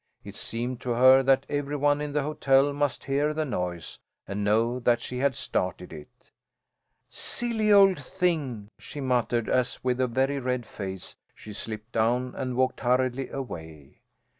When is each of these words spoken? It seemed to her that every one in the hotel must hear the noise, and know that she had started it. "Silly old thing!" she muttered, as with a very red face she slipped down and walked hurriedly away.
It 0.23 0.35
seemed 0.35 0.81
to 0.81 0.93
her 0.95 1.21
that 1.21 1.45
every 1.47 1.75
one 1.75 2.01
in 2.01 2.11
the 2.11 2.23
hotel 2.23 2.73
must 2.73 3.03
hear 3.05 3.35
the 3.35 3.45
noise, 3.45 3.99
and 4.27 4.43
know 4.43 4.79
that 4.79 4.99
she 4.99 5.19
had 5.19 5.35
started 5.35 5.93
it. 5.93 6.31
"Silly 7.11 7.71
old 7.71 8.03
thing!" 8.03 8.69
she 8.79 8.99
muttered, 8.99 9.47
as 9.47 9.83
with 9.83 10.01
a 10.01 10.07
very 10.07 10.39
red 10.39 10.65
face 10.65 11.17
she 11.35 11.53
slipped 11.53 11.91
down 11.91 12.33
and 12.35 12.55
walked 12.55 12.79
hurriedly 12.79 13.29
away. 13.29 13.99